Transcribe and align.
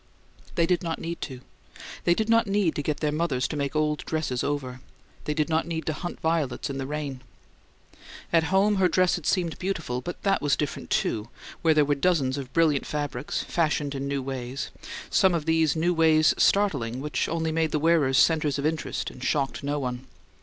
They 0.55 0.65
did 0.65 0.81
not 0.81 0.97
need 0.97 1.21
to; 1.21 1.41
they 2.05 2.15
did 2.15 2.27
not 2.27 2.47
need 2.47 2.73
to 2.73 2.81
get 2.81 3.01
their 3.01 3.11
mothers 3.11 3.47
to 3.49 3.55
make 3.55 3.75
old 3.75 3.99
dresses 4.05 4.43
over; 4.43 4.81
they 5.25 5.35
did 5.35 5.47
not 5.47 5.67
need 5.67 5.85
to 5.85 5.93
hunt 5.93 6.19
violets 6.21 6.71
in 6.71 6.79
the 6.79 6.87
rain. 6.87 7.21
At 8.33 8.45
home 8.45 8.77
her 8.77 8.87
dress 8.87 9.13
had 9.13 9.27
seemed 9.27 9.59
beautiful; 9.59 10.01
but 10.01 10.23
that 10.23 10.41
was 10.41 10.55
different, 10.57 10.89
too, 10.89 11.29
where 11.61 11.75
there 11.75 11.85
were 11.85 11.93
dozens 11.93 12.39
of 12.39 12.51
brilliant 12.51 12.87
fabrics, 12.87 13.43
fashioned 13.43 13.93
in 13.93 14.07
new 14.07 14.23
ways 14.23 14.71
some 15.11 15.35
of 15.35 15.45
these 15.45 15.75
new 15.75 15.93
ways 15.93 16.33
startling, 16.35 16.99
which 16.99 17.29
only 17.29 17.51
made 17.51 17.69
the 17.69 17.77
wearers 17.77 18.17
centers 18.17 18.57
of 18.57 18.65
interest 18.65 19.11
and 19.11 19.23
shocked 19.23 19.61
no 19.61 19.77
one. 19.77 20.07